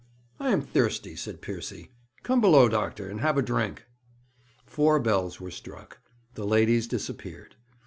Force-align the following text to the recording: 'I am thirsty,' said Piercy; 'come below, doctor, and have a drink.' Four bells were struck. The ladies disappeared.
'I 0.39 0.51
am 0.53 0.61
thirsty,' 0.63 1.15
said 1.15 1.43
Piercy; 1.43 1.91
'come 2.23 2.41
below, 2.41 2.67
doctor, 2.67 3.07
and 3.07 3.21
have 3.21 3.37
a 3.37 3.43
drink.' 3.43 3.85
Four 4.65 4.99
bells 4.99 5.39
were 5.39 5.51
struck. 5.51 5.99
The 6.33 6.43
ladies 6.47 6.87
disappeared. 6.87 7.55